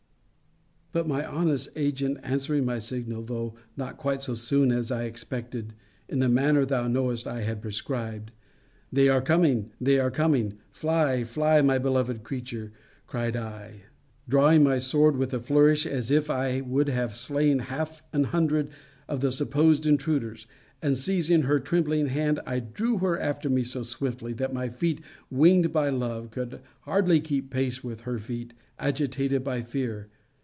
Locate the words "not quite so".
3.77-4.33